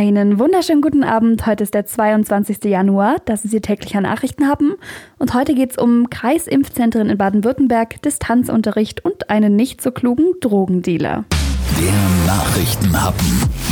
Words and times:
Einen 0.00 0.38
wunderschönen 0.38 0.80
guten 0.80 1.04
Abend. 1.04 1.44
Heute 1.44 1.62
ist 1.62 1.74
der 1.74 1.84
22. 1.84 2.64
Januar. 2.64 3.16
Das 3.26 3.44
ist 3.44 3.52
Ihr 3.52 3.60
täglicher 3.60 4.00
Nachrichten 4.00 4.48
haben. 4.48 4.76
Und 5.18 5.34
heute 5.34 5.54
geht 5.54 5.72
es 5.72 5.76
um 5.76 6.08
Kreisimpfzentren 6.08 7.10
in 7.10 7.18
Baden-Württemberg, 7.18 8.00
Distanzunterricht 8.00 9.04
und 9.04 9.28
einen 9.28 9.56
nicht 9.56 9.82
so 9.82 9.90
klugen 9.90 10.24
Drogendealer. 10.40 11.26
Der 11.78 12.26
Nachrichtenhappen 12.26 13.26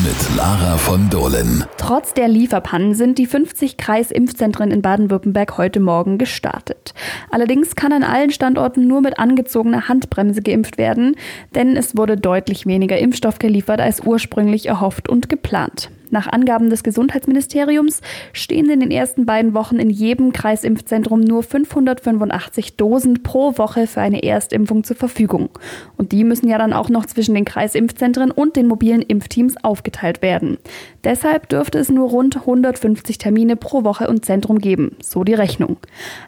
mit 0.04 0.36
Lara 0.36 0.76
von 0.76 1.08
Dohlen. 1.08 1.64
Trotz 1.78 2.12
der 2.12 2.28
Lieferpannen 2.28 2.92
sind 2.92 3.16
die 3.16 3.24
50 3.24 3.78
Kreisimpfzentren 3.78 4.70
in 4.70 4.82
Baden-Württemberg 4.82 5.56
heute 5.56 5.80
Morgen 5.80 6.18
gestartet. 6.18 6.92
Allerdings 7.30 7.74
kann 7.74 7.94
an 7.94 8.02
allen 8.02 8.32
Standorten 8.32 8.86
nur 8.86 9.00
mit 9.00 9.18
angezogener 9.18 9.88
Handbremse 9.88 10.42
geimpft 10.42 10.76
werden, 10.76 11.16
denn 11.54 11.74
es 11.74 11.96
wurde 11.96 12.18
deutlich 12.18 12.66
weniger 12.66 12.98
Impfstoff 12.98 13.38
geliefert 13.38 13.80
als 13.80 14.02
ursprünglich 14.02 14.66
erhofft 14.66 15.08
und 15.08 15.30
geplant. 15.30 15.88
Nach 16.10 16.26
Angaben 16.26 16.70
des 16.70 16.82
Gesundheitsministeriums 16.82 18.00
stehen 18.32 18.70
in 18.70 18.80
den 18.80 18.90
ersten 18.90 19.26
beiden 19.26 19.54
Wochen 19.54 19.76
in 19.76 19.90
jedem 19.90 20.32
Kreisimpfzentrum 20.32 21.20
nur 21.20 21.42
585 21.42 22.76
Dosen 22.76 23.22
pro 23.22 23.58
Woche 23.58 23.86
für 23.86 24.00
eine 24.00 24.22
Erstimpfung 24.22 24.84
zur 24.84 24.96
Verfügung. 24.96 25.50
Und 25.96 26.12
die 26.12 26.24
müssen 26.24 26.48
ja 26.48 26.58
dann 26.58 26.72
auch 26.72 26.88
noch 26.88 27.06
zwischen 27.06 27.34
den 27.34 27.44
Kreisimpfzentren 27.44 28.30
und 28.30 28.56
den 28.56 28.66
mobilen 28.66 29.02
Impfteams 29.02 29.62
aufgeteilt 29.62 30.22
werden. 30.22 30.58
Deshalb 31.04 31.48
dürfte 31.48 31.78
es 31.78 31.90
nur 31.90 32.08
rund 32.08 32.36
150 32.36 33.18
Termine 33.18 33.56
pro 33.56 33.84
Woche 33.84 34.08
und 34.08 34.24
Zentrum 34.24 34.58
geben, 34.58 34.96
so 35.02 35.24
die 35.24 35.34
Rechnung. 35.34 35.76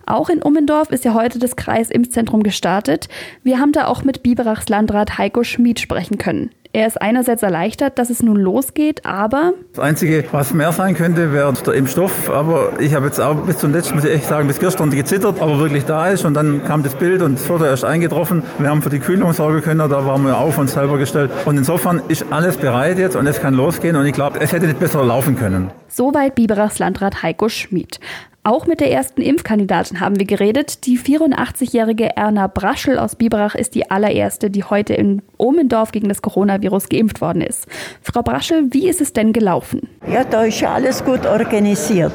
Auch 0.07 0.29
in 0.29 0.43
Ummendorf 0.43 0.91
ist 0.91 1.05
ja 1.05 1.15
heute 1.15 1.39
das 1.39 1.57
Kreisimpfzentrum 1.57 2.43
gestartet. 2.43 3.09
Wir 3.43 3.59
haben 3.59 3.73
da 3.73 3.87
auch 3.87 4.05
mit 4.05 4.23
Biberachs 4.23 4.69
Landrat 4.69 5.19
Heiko 5.19 5.45
Schmid 5.45 5.81
sprechen 5.81 6.19
können. 6.19 6.51
Er 6.73 6.87
ist 6.87 7.03
einerseits 7.03 7.43
erleichtert, 7.43 7.99
dass 7.99 8.11
es 8.11 8.23
nun 8.23 8.37
losgeht, 8.37 9.05
aber. 9.05 9.55
Das 9.73 9.85
Einzige, 9.85 10.25
was 10.31 10.55
mehr 10.55 10.71
sein 10.71 10.95
könnte, 10.95 11.33
wäre 11.33 11.53
der 11.53 11.75
Impfstoff. 11.75 12.31
Aber 12.31 12.75
ich 12.79 12.95
habe 12.95 13.07
jetzt 13.07 13.21
auch 13.21 13.35
bis 13.35 13.59
zum 13.59 13.73
letzten, 13.73 13.97
muss 13.97 14.05
ich 14.05 14.13
echt 14.13 14.27
sagen, 14.27 14.47
bis 14.47 14.61
gestern 14.61 14.91
gezittert, 14.91 15.43
aber 15.43 15.59
wirklich 15.59 15.85
da 15.85 16.07
ist. 16.07 16.25
Und 16.25 16.35
dann 16.35 16.63
kam 16.65 16.85
das 16.85 16.95
Bild 16.95 17.23
und 17.23 17.35
es 17.35 17.49
wurde 17.49 17.67
erst 17.67 17.85
eingetroffen. 17.85 18.45
Wir 18.61 18.69
haben 18.69 18.83
für 18.83 18.91
die 18.91 19.01
Kühlung 19.01 19.33
sorgen 19.33 19.63
können, 19.63 19.91
da 19.91 20.07
waren 20.07 20.25
wir 20.25 20.39
auf 20.39 20.59
uns 20.59 20.75
selber 20.75 20.97
gestellt. 20.97 21.33
Und 21.45 21.57
insofern 21.57 22.03
ist 22.07 22.27
alles 22.31 22.57
bereit 22.57 22.99
jetzt 22.99 23.17
und 23.17 23.27
es 23.27 23.41
kann 23.41 23.55
losgehen. 23.55 23.97
Und 23.97 24.07
ich 24.07 24.13
glaube, 24.13 24.39
es 24.39 24.53
hätte 24.53 24.67
nicht 24.67 24.79
besser 24.79 25.05
laufen 25.05 25.37
können. 25.37 25.73
Soweit 25.89 26.37
Biberachs 26.37 26.79
Landrat 26.79 27.25
Heiko 27.25 27.49
Schmid. 27.49 27.99
Auch 28.43 28.67
mit 28.67 28.81
der 28.81 28.91
ersten 28.91 29.21
Impfkandidatin 29.21 30.01
haben 30.01 30.19
wir 30.19 30.25
geredet. 30.25 30.87
Die 30.87 30.99
84-jährige 30.99 32.17
Erna 32.17 32.47
Braschel 32.47 32.99
aus 32.99 33.15
Biberach 33.15 33.55
ist 33.55 33.75
die 33.75 33.91
allererste, 33.91 34.49
die 34.49 34.65
heute 34.65 34.95
in 34.95 35.21
Ohlmendorf 35.37 35.93
gegen 35.93 36.09
das 36.09 36.23
Coronavirus 36.23 36.89
geimpft 36.89 37.21
worden 37.21 37.43
ist. 37.43 37.67
Frau 38.01 38.23
Braschel, 38.23 38.69
wie 38.71 38.89
ist 38.89 39.03
es 39.03 39.13
denn 39.13 39.35
gelaufen? 39.35 39.83
Ja, 40.11 40.25
da 40.25 40.45
ist 40.45 40.59
ja 40.59 40.73
alles 40.73 41.05
gut 41.05 41.27
organisiert. 41.27 42.15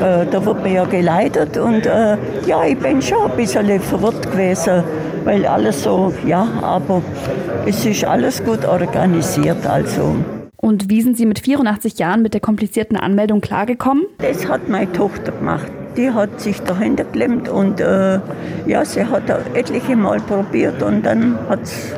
Äh, 0.00 0.24
da 0.24 0.46
wird 0.46 0.62
man 0.62 0.72
ja 0.72 0.86
geleitet 0.86 1.58
und 1.58 1.84
äh, 1.84 2.16
ja, 2.46 2.64
ich 2.64 2.78
bin 2.78 3.02
schon 3.02 3.30
ein 3.30 3.36
bisschen 3.36 3.78
verwirrt 3.78 4.32
gewesen, 4.32 4.82
weil 5.24 5.44
alles 5.44 5.82
so, 5.82 6.10
ja, 6.26 6.48
aber 6.62 7.02
es 7.66 7.84
ist 7.84 8.02
alles 8.02 8.42
gut 8.42 8.64
organisiert, 8.64 9.66
also. 9.66 10.16
Und 10.66 10.90
wie 10.90 11.00
sind 11.00 11.16
Sie 11.16 11.26
mit 11.26 11.38
84 11.38 11.96
Jahren 11.96 12.22
mit 12.22 12.34
der 12.34 12.40
komplizierten 12.40 12.96
Anmeldung 12.96 13.40
klargekommen? 13.40 14.04
Das 14.18 14.48
hat 14.48 14.68
meine 14.68 14.90
Tochter 14.92 15.30
gemacht. 15.30 15.70
Die 15.96 16.10
hat 16.10 16.40
sich 16.40 16.60
dahinter 16.60 17.04
geklemmt 17.04 17.48
und 17.48 17.78
äh, 17.78 18.18
ja, 18.66 18.84
sie 18.84 19.04
hat 19.06 19.30
etliche 19.54 19.94
Mal 19.94 20.18
probiert 20.18 20.82
und 20.82 21.06
dann 21.06 21.38
hat 21.48 21.62
es 21.62 21.92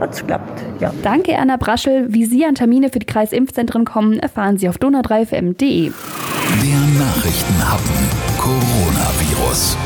hat's 0.00 0.20
geklappt. 0.20 0.62
Ja. 0.80 0.94
Danke, 1.02 1.36
Anna 1.36 1.58
Braschel. 1.58 2.06
Wie 2.08 2.24
Sie 2.24 2.46
an 2.46 2.54
Termine 2.54 2.88
für 2.88 3.00
die 3.00 3.06
Kreisimpfzentren 3.06 3.84
kommen, 3.84 4.18
erfahren 4.18 4.56
Sie 4.56 4.70
auf 4.70 4.76
donau3fm.de. 4.76 5.92
Der 6.62 6.98
Nachrichtenhappen 6.98 7.96
Coronavirus. 8.38 9.76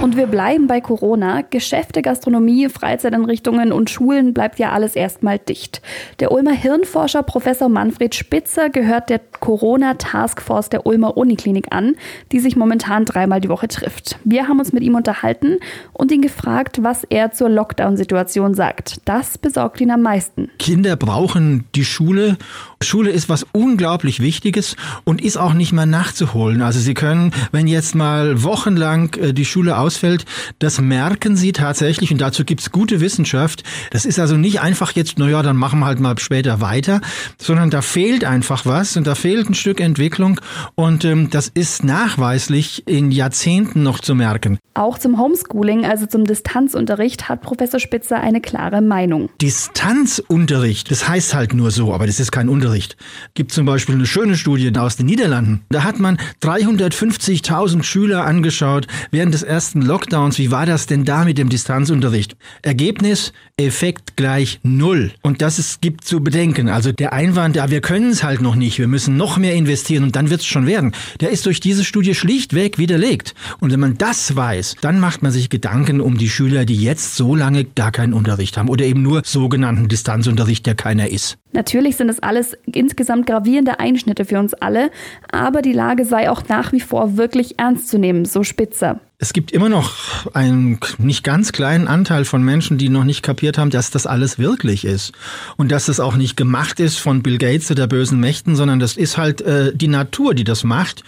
Und 0.00 0.16
wir 0.16 0.28
bleiben 0.28 0.68
bei 0.68 0.80
Corona. 0.80 1.42
Geschäfte, 1.42 2.02
Gastronomie, 2.02 2.68
Freizeiteinrichtungen 2.68 3.72
und 3.72 3.90
Schulen 3.90 4.32
bleibt 4.32 4.60
ja 4.60 4.70
alles 4.70 4.94
erstmal 4.94 5.40
dicht. 5.40 5.82
Der 6.20 6.30
Ulmer 6.30 6.52
Hirnforscher 6.52 7.24
Professor 7.24 7.68
Manfred 7.68 8.14
Spitzer 8.14 8.70
gehört 8.70 9.10
der 9.10 9.20
Corona-Taskforce 9.40 10.70
der 10.70 10.86
Ulmer 10.86 11.16
Uniklinik 11.16 11.66
an, 11.70 11.96
die 12.30 12.38
sich 12.38 12.54
momentan 12.54 13.06
dreimal 13.06 13.40
die 13.40 13.48
Woche 13.48 13.66
trifft. 13.66 14.20
Wir 14.22 14.46
haben 14.46 14.60
uns 14.60 14.72
mit 14.72 14.84
ihm 14.84 14.94
unterhalten 14.94 15.56
und 15.92 16.12
ihn 16.12 16.22
gefragt, 16.22 16.78
was 16.80 17.02
er 17.02 17.32
zur 17.32 17.48
Lockdown-Situation 17.48 18.54
sagt. 18.54 19.00
Das 19.04 19.36
besorgt 19.36 19.80
ihn 19.80 19.90
am 19.90 20.02
meisten. 20.02 20.48
Kinder 20.60 20.94
brauchen 20.94 21.64
die 21.74 21.84
Schule. 21.84 22.36
Schule 22.80 23.10
ist 23.10 23.28
was 23.28 23.44
unglaublich 23.50 24.20
Wichtiges 24.20 24.76
und 25.02 25.20
ist 25.20 25.38
auch 25.38 25.54
nicht 25.54 25.72
mehr 25.72 25.86
nachzuholen. 25.86 26.62
Also 26.62 26.78
Sie 26.78 26.94
können, 26.94 27.32
wenn 27.50 27.66
jetzt 27.66 27.96
mal 27.96 28.44
wochenlang 28.44 29.12
äh, 29.14 29.34
die 29.34 29.44
Schule 29.44 29.76
aus 29.76 29.87
ausfällt, 29.88 30.26
das 30.58 30.80
merken 30.82 31.34
sie 31.34 31.52
tatsächlich 31.52 32.12
und 32.12 32.20
dazu 32.20 32.44
gibt's 32.44 32.70
gute 32.70 33.00
Wissenschaft. 33.00 33.62
Das 33.90 34.04
ist 34.04 34.18
also 34.18 34.36
nicht 34.36 34.60
einfach 34.60 34.92
jetzt, 34.92 35.18
naja, 35.18 35.42
dann 35.42 35.56
machen 35.56 35.80
wir 35.80 35.86
halt 35.86 35.98
mal 35.98 36.18
später 36.18 36.60
weiter, 36.60 37.00
sondern 37.38 37.70
da 37.70 37.80
fehlt 37.80 38.24
einfach 38.24 38.66
was 38.66 38.98
und 38.98 39.06
da 39.06 39.14
fehlt 39.14 39.48
ein 39.48 39.54
Stück 39.54 39.80
Entwicklung 39.80 40.40
und 40.74 41.06
ähm, 41.06 41.30
das 41.30 41.48
ist 41.48 41.84
nachweislich 41.84 42.86
in 42.86 43.10
Jahrzehnten 43.10 43.82
noch 43.82 44.00
zu 44.00 44.14
merken. 44.14 44.58
Auch 44.74 44.98
zum 44.98 45.18
Homeschooling, 45.18 45.86
also 45.86 46.06
zum 46.06 46.24
Distanzunterricht, 46.24 47.28
hat 47.30 47.40
Professor 47.40 47.80
Spitzer 47.80 48.20
eine 48.20 48.40
klare 48.40 48.82
Meinung. 48.82 49.30
Distanzunterricht, 49.40 50.90
das 50.90 51.08
heißt 51.08 51.34
halt 51.34 51.54
nur 51.54 51.70
so, 51.70 51.94
aber 51.94 52.06
das 52.06 52.20
ist 52.20 52.30
kein 52.30 52.50
Unterricht. 52.50 52.96
Gibt 53.34 53.52
zum 53.52 53.64
Beispiel 53.64 53.94
eine 53.94 54.06
schöne 54.06 54.36
Studie 54.36 54.70
aus 54.78 54.96
den 54.96 55.06
Niederlanden. 55.06 55.64
Da 55.70 55.82
hat 55.82 55.98
man 55.98 56.18
350.000 56.42 57.82
Schüler 57.82 58.24
angeschaut 58.24 58.86
während 59.10 59.32
des 59.32 59.42
ersten 59.42 59.77
ersten 59.78 59.82
Lockdowns, 59.82 60.38
wie 60.38 60.50
war 60.50 60.66
das 60.66 60.86
denn 60.86 61.04
da 61.04 61.24
mit 61.24 61.38
dem 61.38 61.48
Distanzunterricht? 61.48 62.36
Ergebnis, 62.62 63.32
Effekt 63.56 64.16
gleich 64.16 64.60
null. 64.62 65.12
Und 65.22 65.40
das 65.40 65.58
ist, 65.58 65.80
gibt 65.80 66.04
zu 66.04 66.20
bedenken. 66.20 66.68
Also 66.68 66.90
der 66.92 67.12
Einwand, 67.12 67.56
ja, 67.56 67.70
wir 67.70 67.80
können 67.80 68.10
es 68.10 68.22
halt 68.22 68.40
noch 68.40 68.56
nicht, 68.56 68.78
wir 68.78 68.88
müssen 68.88 69.16
noch 69.16 69.36
mehr 69.36 69.54
investieren 69.54 70.04
und 70.04 70.16
dann 70.16 70.30
wird 70.30 70.40
es 70.40 70.46
schon 70.46 70.66
werden, 70.66 70.92
der 71.20 71.30
ist 71.30 71.46
durch 71.46 71.60
diese 71.60 71.84
Studie 71.84 72.14
schlichtweg 72.14 72.78
widerlegt. 72.78 73.34
Und 73.60 73.72
wenn 73.72 73.80
man 73.80 73.98
das 73.98 74.34
weiß, 74.34 74.76
dann 74.80 75.00
macht 75.00 75.22
man 75.22 75.32
sich 75.32 75.48
Gedanken 75.48 76.00
um 76.00 76.18
die 76.18 76.28
Schüler, 76.28 76.64
die 76.64 76.76
jetzt 76.76 77.16
so 77.16 77.34
lange 77.34 77.64
gar 77.64 77.92
keinen 77.92 78.14
Unterricht 78.14 78.56
haben 78.56 78.68
oder 78.68 78.84
eben 78.84 79.02
nur 79.02 79.22
sogenannten 79.24 79.88
Distanzunterricht, 79.88 80.66
der 80.66 80.74
keiner 80.74 81.08
ist. 81.08 81.38
Natürlich 81.52 81.96
sind 81.96 82.10
es 82.10 82.20
alles 82.20 82.56
insgesamt 82.66 83.26
gravierende 83.26 83.80
Einschnitte 83.80 84.24
für 84.24 84.38
uns 84.38 84.54
alle, 84.54 84.90
aber 85.30 85.62
die 85.62 85.72
Lage 85.72 86.04
sei 86.04 86.30
auch 86.30 86.42
nach 86.48 86.72
wie 86.72 86.80
vor 86.80 87.16
wirklich 87.16 87.58
ernst 87.58 87.88
zu 87.88 87.98
nehmen, 87.98 88.26
so 88.26 88.44
Spitzer. 88.44 89.00
Es 89.20 89.32
gibt 89.32 89.50
immer 89.50 89.68
noch 89.68 90.32
einen 90.34 90.78
nicht 90.98 91.24
ganz 91.24 91.50
kleinen 91.50 91.88
Anteil 91.88 92.24
von 92.24 92.44
Menschen, 92.44 92.78
die 92.78 92.88
noch 92.88 93.02
nicht 93.02 93.22
kapiert 93.22 93.58
haben, 93.58 93.70
dass 93.70 93.90
das 93.90 94.06
alles 94.06 94.38
wirklich 94.38 94.84
ist. 94.84 95.12
Und 95.56 95.72
dass 95.72 95.86
das 95.86 95.98
auch 95.98 96.14
nicht 96.14 96.36
gemacht 96.36 96.78
ist 96.78 96.98
von 96.98 97.22
Bill 97.22 97.38
Gates 97.38 97.68
oder 97.70 97.88
bösen 97.88 98.20
Mächten, 98.20 98.54
sondern 98.54 98.78
das 98.78 98.96
ist 98.96 99.18
halt 99.18 99.40
äh, 99.40 99.74
die 99.74 99.88
Natur, 99.88 100.34
die 100.34 100.44
das 100.44 100.62
macht 100.62 101.02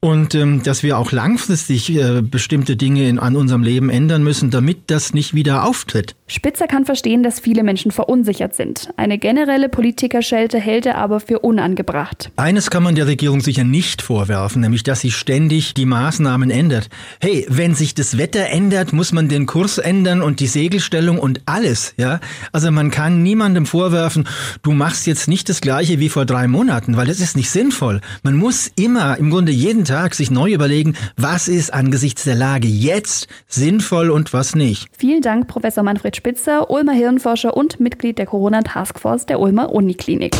und 0.00 0.34
ähm, 0.34 0.62
dass 0.62 0.82
wir 0.82 0.96
auch 0.96 1.10
langfristig 1.10 1.94
äh, 1.94 2.22
bestimmte 2.22 2.76
Dinge 2.76 3.08
in, 3.08 3.18
an 3.18 3.34
unserem 3.34 3.62
Leben 3.62 3.90
ändern 3.90 4.22
müssen, 4.22 4.50
damit 4.50 4.90
das 4.90 5.12
nicht 5.12 5.34
wieder 5.34 5.64
auftritt. 5.64 6.14
Spitzer 6.28 6.66
kann 6.68 6.84
verstehen, 6.84 7.22
dass 7.22 7.40
viele 7.40 7.64
Menschen 7.64 7.90
verunsichert 7.90 8.54
sind. 8.54 8.90
Eine 8.96 9.18
generelle 9.18 9.68
Politikerschelte 9.68 10.58
hält 10.58 10.86
er 10.86 10.98
aber 10.98 11.18
für 11.20 11.40
unangebracht. 11.40 12.30
Eines 12.36 12.70
kann 12.70 12.82
man 12.82 12.94
der 12.94 13.06
Regierung 13.06 13.40
sicher 13.40 13.64
nicht 13.64 14.02
vorwerfen, 14.02 14.60
nämlich 14.60 14.84
dass 14.84 15.00
sie 15.00 15.10
ständig 15.10 15.74
die 15.74 15.86
Maßnahmen 15.86 16.50
ändert. 16.50 16.90
Hey, 17.20 17.46
wenn 17.48 17.74
sich 17.74 17.94
das 17.94 18.18
Wetter 18.18 18.46
ändert, 18.46 18.92
muss 18.92 19.12
man 19.12 19.28
den 19.28 19.46
Kurs 19.46 19.78
ändern 19.78 20.22
und 20.22 20.38
die 20.38 20.46
Segelstellung 20.46 21.18
und 21.18 21.40
alles, 21.46 21.94
ja? 21.96 22.20
Also 22.52 22.70
man 22.70 22.90
kann 22.90 23.22
niemandem 23.22 23.66
vorwerfen, 23.66 24.28
du 24.62 24.72
machst 24.72 25.06
jetzt 25.06 25.26
nicht 25.26 25.48
das 25.48 25.60
gleiche 25.60 25.98
wie 25.98 26.08
vor 26.08 26.24
drei 26.24 26.46
Monaten, 26.46 26.96
weil 26.96 27.06
das 27.06 27.20
ist 27.20 27.36
nicht 27.36 27.50
sinnvoll. 27.50 28.00
Man 28.22 28.36
muss 28.36 28.70
immer 28.76 29.16
im 29.18 29.30
Grunde 29.30 29.50
jeden 29.50 29.87
Tag 29.88 30.14
sich 30.14 30.30
neu 30.30 30.52
überlegen, 30.52 30.94
was 31.16 31.48
ist 31.48 31.72
angesichts 31.72 32.24
der 32.24 32.34
Lage 32.34 32.68
jetzt 32.68 33.26
sinnvoll 33.46 34.10
und 34.10 34.32
was 34.34 34.54
nicht. 34.54 34.86
Vielen 34.96 35.22
Dank, 35.22 35.48
Professor 35.48 35.82
Manfred 35.82 36.14
Spitzer, 36.14 36.70
Ulmer 36.70 36.92
Hirnforscher 36.92 37.56
und 37.56 37.80
Mitglied 37.80 38.18
der 38.18 38.26
Corona-Taskforce 38.26 39.24
der 39.24 39.40
Ulmer 39.40 39.72
Uniklinik. 39.72 40.36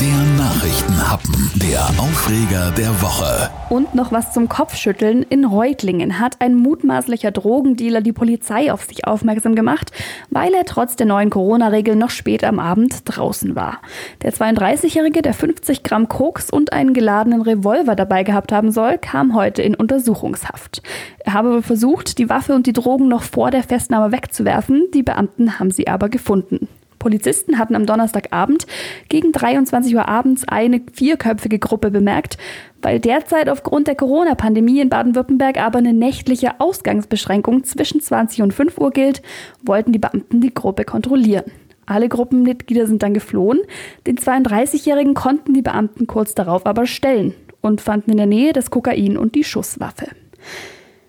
Der 0.00 0.22
Nachrichtenhappen, 0.36 1.50
der 1.56 1.80
Aufreger 1.98 2.70
der 2.70 3.02
Woche. 3.02 3.50
Und 3.68 3.96
noch 3.96 4.12
was 4.12 4.32
zum 4.32 4.48
Kopfschütteln. 4.48 5.24
In 5.24 5.44
Reutlingen 5.44 6.20
hat 6.20 6.40
ein 6.40 6.54
mutmaßlicher 6.54 7.32
Drogendealer 7.32 8.00
die 8.00 8.12
Polizei 8.12 8.72
auf 8.72 8.84
sich 8.84 9.08
aufmerksam 9.08 9.56
gemacht, 9.56 9.90
weil 10.30 10.54
er 10.54 10.64
trotz 10.64 10.94
der 10.94 11.06
neuen 11.06 11.30
Corona-Regeln 11.30 11.98
noch 11.98 12.10
spät 12.10 12.44
am 12.44 12.60
Abend 12.60 13.00
draußen 13.06 13.56
war. 13.56 13.80
Der 14.22 14.32
32-Jährige, 14.32 15.20
der 15.20 15.34
50 15.34 15.82
Gramm 15.82 16.08
Koks 16.08 16.48
und 16.48 16.72
einen 16.72 16.94
geladenen 16.94 17.42
Revolver 17.42 17.96
dabei 17.96 18.22
gehabt 18.22 18.52
haben 18.52 18.70
soll, 18.70 18.98
kam 18.98 19.34
heute 19.34 19.62
in 19.62 19.74
Untersuchungshaft. 19.74 20.80
Er 21.18 21.32
habe 21.32 21.60
versucht, 21.60 22.18
die 22.18 22.28
Waffe 22.28 22.54
und 22.54 22.68
die 22.68 22.72
Drogen 22.72 23.08
noch 23.08 23.22
vor 23.24 23.50
der 23.50 23.64
Festnahme 23.64 24.12
wegzuwerfen. 24.12 24.84
Die 24.94 25.02
Beamten 25.02 25.58
haben 25.58 25.72
sie 25.72 25.88
aber 25.88 26.08
gefunden. 26.08 26.68
Polizisten 26.98 27.58
hatten 27.58 27.74
am 27.74 27.86
Donnerstagabend 27.86 28.66
gegen 29.08 29.32
23 29.32 29.94
Uhr 29.94 30.08
abends 30.08 30.46
eine 30.46 30.80
vierköpfige 30.92 31.58
Gruppe 31.58 31.90
bemerkt. 31.90 32.38
Weil 32.82 33.00
derzeit 33.00 33.48
aufgrund 33.48 33.88
der 33.88 33.96
Corona-Pandemie 33.96 34.80
in 34.80 34.88
Baden-Württemberg 34.88 35.58
aber 35.60 35.78
eine 35.78 35.92
nächtliche 35.92 36.60
Ausgangsbeschränkung 36.60 37.64
zwischen 37.64 38.00
20 38.00 38.42
und 38.42 38.54
5 38.54 38.78
Uhr 38.78 38.90
gilt, 38.90 39.22
wollten 39.62 39.92
die 39.92 39.98
Beamten 39.98 40.40
die 40.40 40.54
Gruppe 40.54 40.84
kontrollieren. 40.84 41.50
Alle 41.86 42.08
Gruppenmitglieder 42.08 42.86
sind 42.86 43.02
dann 43.02 43.14
geflohen. 43.14 43.60
Den 44.06 44.18
32-Jährigen 44.18 45.14
konnten 45.14 45.54
die 45.54 45.62
Beamten 45.62 46.06
kurz 46.06 46.34
darauf 46.34 46.66
aber 46.66 46.86
stellen 46.86 47.34
und 47.60 47.80
fanden 47.80 48.10
in 48.12 48.18
der 48.18 48.26
Nähe 48.26 48.52
das 48.52 48.70
Kokain 48.70 49.16
und 49.16 49.34
die 49.34 49.44
Schusswaffe. 49.44 50.08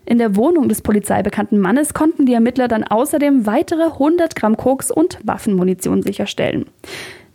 In 0.09 0.17
der 0.17 0.35
Wohnung 0.35 0.69
des 0.69 0.81
polizeibekannten 0.81 1.59
Mannes 1.59 1.93
konnten 1.93 2.25
die 2.25 2.33
Ermittler 2.33 2.67
dann 2.67 2.83
außerdem 2.83 3.45
weitere 3.45 3.83
100 3.83 4.35
Gramm 4.35 4.57
Koks 4.57 4.89
und 4.89 5.19
Waffenmunition 5.23 6.01
sicherstellen. 6.01 6.65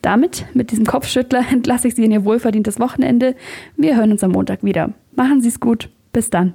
Damit, 0.03 0.47
mit 0.55 0.73
diesem 0.73 0.85
Kopfschüttler, 0.85 1.44
entlasse 1.53 1.87
ich 1.87 1.94
Sie 1.94 2.05
in 2.05 2.11
Ihr 2.11 2.25
wohlverdientes 2.25 2.81
Wochenende. 2.81 3.37
Wir 3.76 3.97
hören 3.97 4.11
uns 4.11 4.25
am 4.25 4.32
Montag 4.32 4.65
wieder. 4.65 4.91
Machen 5.15 5.41
Sie 5.41 5.50
es 5.50 5.61
gut. 5.61 5.88
Bis 6.12 6.31
dann. 6.31 6.55